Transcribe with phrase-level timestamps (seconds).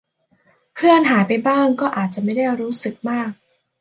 [0.75, 3.29] เพื่อนหายไปบ้างก็อาจจะไม่ได้รู้สึกมาก